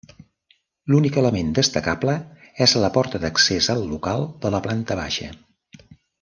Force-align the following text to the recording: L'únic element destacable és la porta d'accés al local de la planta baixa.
L'únic 0.93 1.19
element 1.21 1.51
destacable 1.59 2.15
és 2.67 2.73
la 2.85 2.89
porta 2.97 3.21
d'accés 3.27 3.69
al 3.75 3.85
local 3.93 4.27
de 4.47 4.53
la 4.57 4.63
planta 4.69 4.99
baixa. 5.05 5.31